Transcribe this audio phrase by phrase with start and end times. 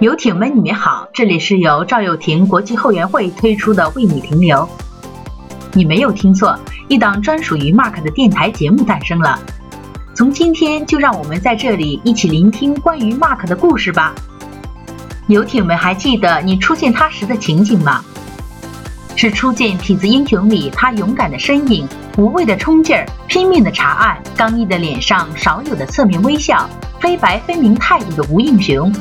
[0.00, 4.68] 游艇们，你们好，这里是由赵又廷国际后援会推出的为你停留。
[5.72, 9.38] 你没有听错，一档专属于 Mark 的电台节目诞生了。
[10.12, 14.12] 从今天就让我们在这里一起聆听关于 Mark 的故事吧。
[15.28, 18.04] 游艇们，还记得你初见他时的情景吗？
[19.14, 21.88] 是初见《痞子英雄》里他勇敢的身影、
[22.18, 26.68] 无畏的冲劲儿、拼命的查案、刚毅的脸上少有的侧面微笑、
[27.00, 28.92] 黑白分明态度的吴应雄。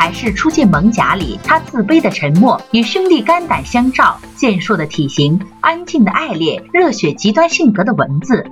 [0.00, 8.46] 还是初见蒙甲里，他自卑的沉默与兄弟肝胆相照，健硕的体型，安静的爱恋，热血极端性格的文字。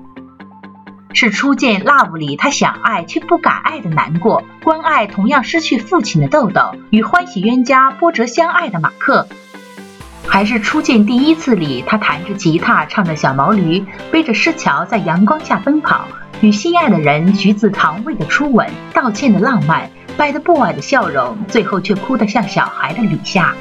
[1.15, 9.27] 是初见 Love 里，他想爱却不敢爱的难过，关爱同样失去父亲的豆豆，与欢喜冤家波折相爱的马克。
[10.27, 16.05] 还是初见第一次里，他弹着吉他唱着小毛驴，背着诗桥在阳光下奔跑，
[16.43, 19.91] 与心爱的人橘子糖味的初吻，道歉的浪漫。
[20.19, 23.55] 掰得不矮的笑容，最后却哭得像小孩的李夏。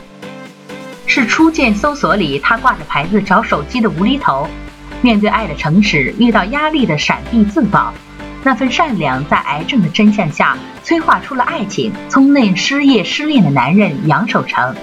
[1.06, 4.50] 是初见搜索里，他挂着牌子找手机的无厘头，
[5.04, 7.94] 面对爱的诚实，遇到压力的闪避自保。
[8.44, 11.94] 那份善良，在癌症的真相下，催化出了爱情。
[12.10, 14.76] 从那失业失恋的男人杨守成，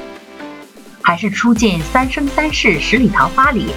[1.03, 3.75] 还是初见三生三世十里桃花里，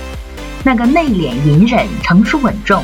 [0.64, 2.84] 那个内敛隐忍、成熟稳重，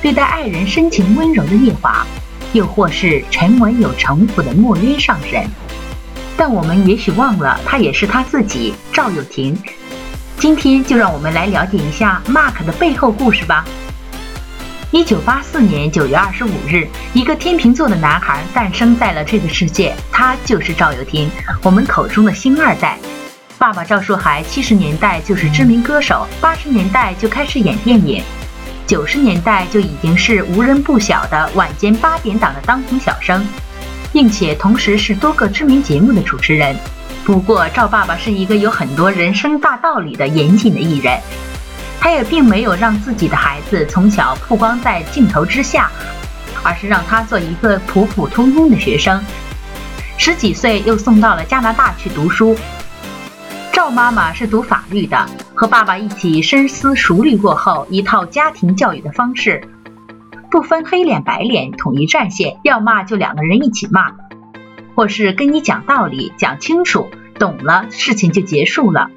[0.00, 2.06] 对待爱人深情温柔的夜华。
[2.52, 5.46] 又或是沉稳有城府的墨渊上神，
[6.36, 9.56] 但我们也许忘了，他也是他自己赵又廷。
[10.38, 13.64] 今天就让我们来了解一下 Mark 的背后故事吧。
[14.90, 21.28] 一九八四年九月二十五日，一个天秤座的男孩诞生在了这个世界，他就是赵又廷，
[21.62, 22.98] 我们口中的星二代。
[23.58, 28.22] 爸爸赵树海七十年代就是知名歌手，八十年代就开始演电影。
[28.88, 33.46] 九十年代就已经是无人不晓的晚间八点档的当红小生，
[34.14, 36.74] 并且同时是多个知名节目的主持人。
[37.22, 41.20] 不过赵爸爸是一个有很多人生大道理的严谨的艺人，
[42.00, 45.90] 他也并没有让自己的孩子从小曝光在镜头之下，
[46.62, 49.22] 而是让他做一个普普通通的学生，
[50.16, 52.56] 十几岁又送到了加拿大去读书。
[53.70, 55.26] 赵妈妈是读法律的，
[55.58, 59.68] 和爸爸一起深思熟虑过后，一套家庭教育的方式，
[60.52, 64.12] 不分黑脸白脸，统一战线，要骂就两个人一起骂，
[64.94, 67.08] 或是跟你讲道理，讲清楚，
[67.40, 69.10] 懂了事情就结束了。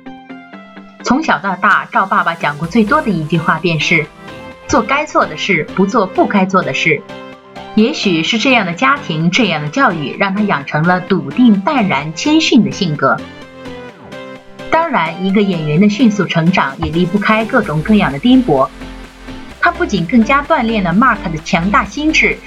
[1.03, 4.07] 从小到大，赵爸爸讲过最多的一句话便是：
[4.67, 7.03] 做该做的事，不做不该做的事。
[7.75, 13.15] 也许是这样的家庭，这样的教育，让他养成了笃定、淡然、谦逊的性格。
[14.71, 18.67] 当然，一个演员的迅速成长也离不开各种各样的颠簸。
[19.59, 22.37] 他不仅更加锻炼了 Mark 的强大心智，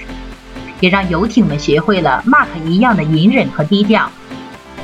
[0.81, 4.11] 也让游艇们学会了 Mark 一样的隐忍和低调。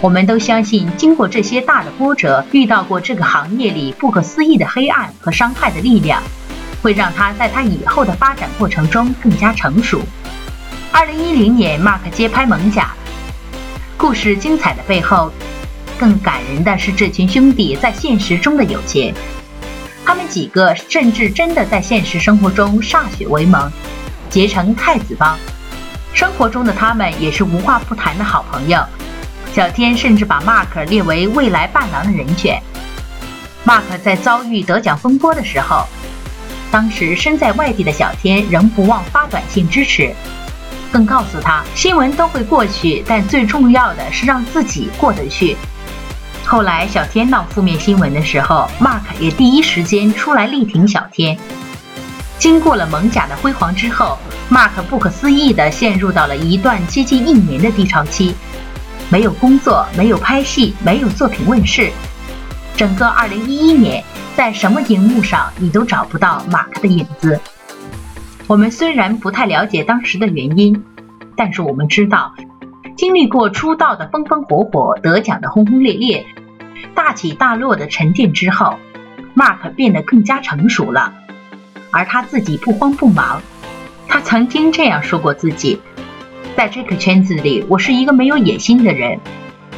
[0.02, 6.22] 我们都相信，经过这些大的波折，遇到过这个行业里不可思议的黑暗和伤害的力量，
[6.82, 10.02] 会让他在他以后的发展过程中更加成熟。
[10.92, 12.84] 二零一零年，Mark 接拍《猛甲》，
[13.96, 15.32] 故事精彩的背后。
[16.00, 19.14] 更感人的是，这群兄弟在现实中的友情。
[20.02, 23.70] 他们几个甚至真的在现实生活中歃血为盟，
[24.30, 25.38] 结成太子帮。
[26.14, 28.82] 生活中的他们也是无话不谈的好朋友。
[29.52, 32.62] 小天甚至把 Mark 列为未来伴郎的人选。
[33.66, 35.84] Mark 在遭遇得奖风波的时候，
[36.70, 40.14] 当时身在外地的小天仍不忘发短信支持，
[40.90, 45.58] 更告诉他新闻都会过去，但最重要的是让自己过得去。
[46.50, 51.38] 后来小天闹负面新闻的时候，Mark 也第一时间出来力挺小天。
[52.40, 54.18] 经过了蒙甲的辉煌之后
[54.50, 58.34] ，Mark 不可思议地陷入到了一段接近一年的低潮期，
[59.08, 61.92] 没有工作，没有拍戏，没有作品问世。
[62.76, 67.40] 整个2011年，在什么荧幕上你都找不到马克的影子。
[68.48, 70.82] 我们虽然不太了解当时的原因，
[71.36, 72.34] 但是我们知道，
[72.96, 76.26] 经历过出道的风风火火，得奖的轰轰烈烈。
[76.94, 78.78] 大起大落的沉淀之后
[79.34, 81.14] ，Mark 变得更加成熟了，
[81.90, 83.42] 而他自己不慌不忙。
[84.08, 85.80] 他曾经这样说过自己
[86.56, 89.20] ：“在这个圈子里，我是一个没有野心的人，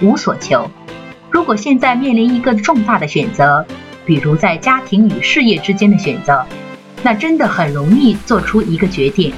[0.00, 0.70] 无所求。
[1.31, 3.66] 如果现在面临一个重大的选择，
[4.06, 6.46] 比如在家庭与事业之间的选择，
[7.02, 9.32] 那真的很容易做出一个决定。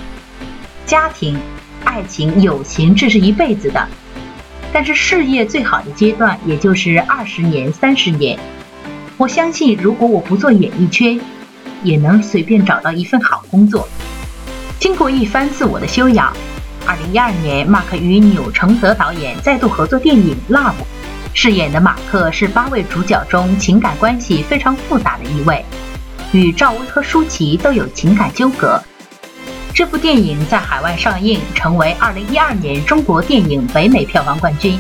[0.86, 1.38] 家庭、
[1.84, 3.88] 爱情、友情，这是一辈子的。”
[4.74, 8.36] 但是事业最好的阶段，也就是二十年、三十年。
[9.16, 11.20] 我相信，如果我不做演艺圈，
[11.84, 13.88] 也能随便找到一份好工作。
[14.80, 16.36] 经过一番自我的修养，
[16.84, 20.72] 二零一二年，马克与钮承泽导演再度合作电影《Love》，
[21.34, 25.64] 饰演的马克是八位主角中情感关系非常复杂的一位，
[26.32, 28.82] 与赵薇和舒淇都有情感纠葛。
[29.74, 34.78] 这部电影在海外上映，成为二零一二年中国电影北美票房冠军。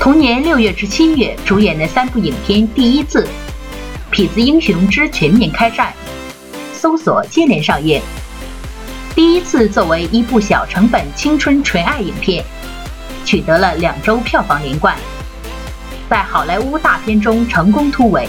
[0.00, 3.28] 同年六月至七月，主演的三部影片《第一次》
[4.16, 5.92] 《痞子英雄之全面开战》
[6.80, 8.00] 《搜索》接连上映。
[9.14, 12.42] 第一次作为一部小成本青春纯爱影片，
[13.26, 14.96] 取得了两周票房连冠，
[16.08, 18.26] 在好莱坞大片中成功突围。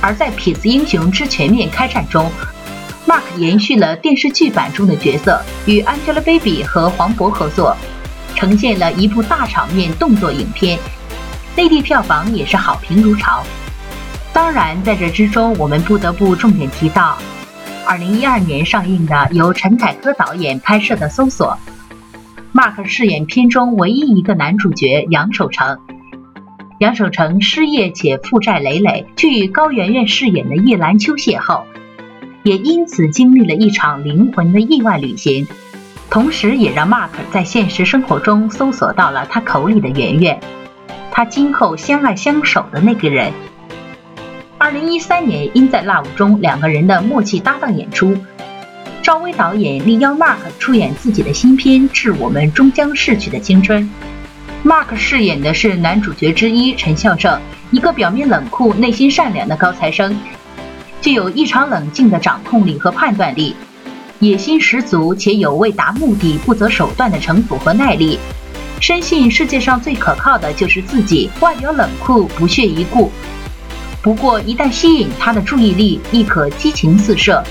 [0.00, 2.28] 而在《痞子英雄之全面开战》中
[3.06, 7.76] ，Mark 延续了电视剧版中的角色，与 Angelababy 和黄渤合作。
[8.34, 10.76] 呈现了一部大场面动作影片，
[11.56, 13.44] 内地票房也是好评如潮。
[14.32, 17.16] 当然，在这之中，我们不得不重点提到
[17.86, 21.56] 2012年上映的由陈凯歌导演拍摄的《搜索》
[22.58, 25.78] ，Mark 饰演片中唯一一个男主角杨守成。
[26.80, 31.62] 杨守成失业且负债累累，却与高圆圆饰演的叶兰秋邂逅，
[32.44, 35.48] 也因此经历了一场灵魂的意外旅行。
[36.10, 40.38] 同时，也让 Mark 在现实生活中搜索到了他口里的圆圆，
[41.10, 43.32] 他今后相爱相守的那个人。
[44.58, 48.14] 二零一三年，因在《Love》中两个人的默契搭档演出，
[49.02, 53.90] 赵薇导演力邀 Mark 出演自己的新片《致我们终将逝去的青春》。
[54.68, 60.14] Mark 饰演的是男主角之一陈孝正，一个表面冷酷、内心善良的高材生，
[61.04, 63.54] 具有异常冷静的掌控力和判断力。
[64.20, 68.18] 野心十足且有为达目的不择手段的城府和耐力，
[68.80, 71.28] 深信世界上最可靠的就是自己。
[71.40, 73.12] 外表冷酷不屑一顾，
[74.00, 77.44] 不过一旦吸引他的注意力，亦可激情四射。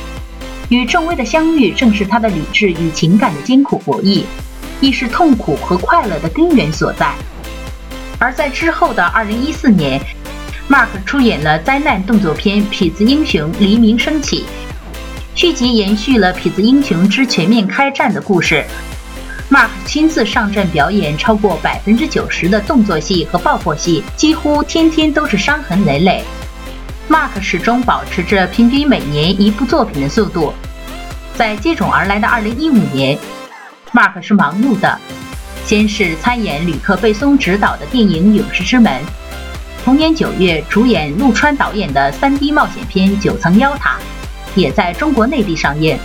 [0.69, 4.23] 与郑薇的相遇，正是他的理智与情感的艰苦博弈，
[4.81, 7.13] 亦是痛苦和快乐的根源所在。
[8.17, 10.01] 而在之后的二零一四年
[10.69, 14.41] ，Mark 出演了灾难动作片《痞子英雄黎明升起》。
[15.35, 18.63] 续集延续了《痞子英雄之全面开战》的故事
[19.49, 26.23] ，Mark 亲自上阵表演超过百分之九十的动作戏和爆破戏，几乎天天都是伤痕累累。
[27.09, 30.53] Mark 始终保持着平均每年一部作品的速度。
[31.35, 33.17] 在接踵而来的2015年
[33.91, 34.99] ，Mark 是忙碌的，
[35.65, 38.93] 先是参演吕克·贝松执导的电影《勇士之门》，
[39.83, 43.97] 同年九月主演陆川导演的 3D 冒险片《九层妖塔》。
[44.55, 45.97] 也在中国内地上映。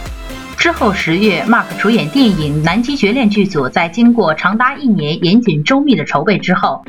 [0.57, 6.83] 之后十月，Mark 主演电影《南极绝恋》剧组在经过长达一年严谨周密的筹备之后，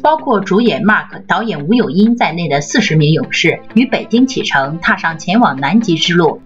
[0.00, 6.40] 包括主演 Mark、导演吴有英在内的四十名勇士于北京启程，踏上前往南极之路。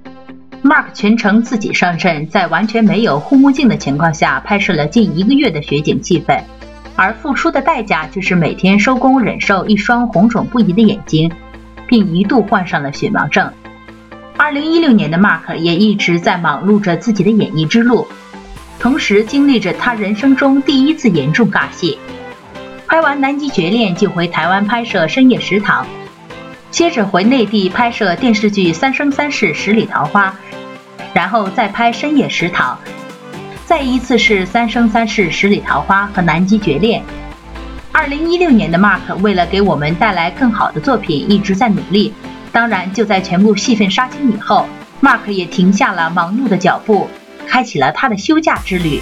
[0.63, 6.41] Mark 全程自己上阵，在完全没有护目镜的情况下拍摄了近一个月的雪景气氛，
[6.97, 11.31] 而付出的代价就是每天收工忍受一双红肿不已的眼睛，
[11.87, 13.53] 并一度患上了血盲症。
[14.37, 18.07] 二零一六年的 Mark 也一直在忙碌着自己的演艺之路，
[18.79, 21.99] 同时经历着他人生中第一次严重尬戏。
[22.87, 25.85] 拍完《南极绝恋》就回台湾拍摄《深夜食堂》，
[26.71, 30.29] 接着回内地拍摄电视剧《三生三世十里桃花》，
[31.13, 32.79] 然后再拍《深夜食堂》，
[33.75, 37.03] 再一次是《三生三世十里桃花》和《南极绝恋》。
[37.91, 42.15] 二零一六年的 Mark 为了给我们带来更好的作品，一直在努力。
[42.53, 44.69] 当然，就在全部戏份杀青以后
[45.03, 47.09] ，Mark 也停下了忙碌的脚步，
[47.49, 49.01] 开启了他的休假之旅。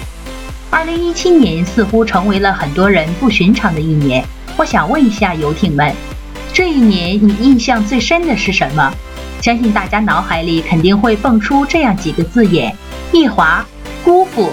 [0.71, 4.25] 二零一七年似乎成为了很多人不寻常的一年。
[4.57, 5.93] 我想问一下游艇们，
[6.51, 8.91] 这一年你印象最深的是什么？
[9.39, 12.75] 相信大家脑海里肯定会蹦出这样几个字眼：
[13.11, 13.63] 易华、
[14.03, 14.51] 姑父、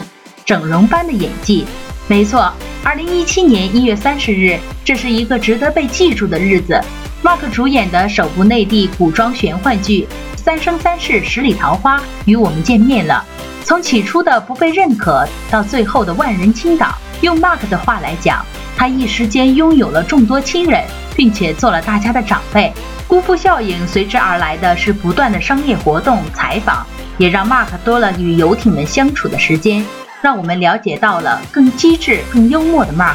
[0.50, 1.64] 整容般的演技。
[2.08, 2.52] 没错，
[2.82, 6.76] 二零一七年一月三十日，这是一个值得被记住的日子。
[7.22, 13.24] Mark 主演的首部内地古装玄幻剧《三生三世十里桃花》与我们见面了。
[13.64, 18.44] 从起初的不被认可，到最后的万人倾倒，用 Mark 的话来讲，
[18.76, 20.82] 他一时间拥有了众多亲人，
[21.14, 22.72] 并且做了大家的长辈。
[23.06, 26.84] 姑父效应随之而来的是不断的商业活动、采访，
[27.18, 29.86] 也让 Mark 多了与游艇们相处的时间，
[30.22, 33.14] 让我们了解到了更机智、更幽默的 Mark。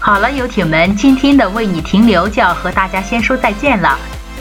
[0.00, 3.98] 好了，游艇们，今天的为你停留就要和大家先说再见了。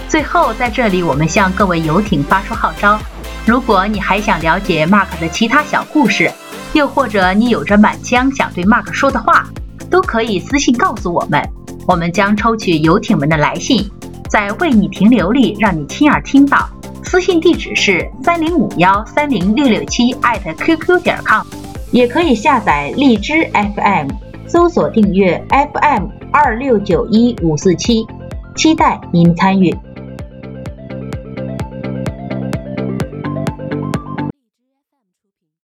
[0.10, 3.00] 最后，在这里我们向各位游艇发出号召：
[3.46, 6.32] 如果你还想了解 Mark 的其他小故事，
[6.74, 9.48] 又或者你有着满腔想对 Mark 说的话，
[9.90, 11.42] 都可以私信告诉我们，
[11.88, 13.90] 我们将抽取游艇们的来信，
[14.30, 16.70] 在为你停留里让你亲耳听到。
[17.04, 21.46] 私信地址是三零五幺三零六六七艾特 qq 点 com。
[21.94, 24.10] 也可以下载荔枝 FM，
[24.48, 28.04] 搜索订阅 FM 二六九一五四七，
[28.56, 29.72] 期待您参与。